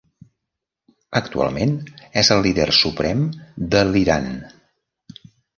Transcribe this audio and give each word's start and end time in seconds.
Actualment 1.19 1.75
és 2.21 2.33
el 2.37 2.43
Líder 2.47 2.67
suprem 2.79 3.21
de 3.77 3.85
l'Iran. 3.93 4.29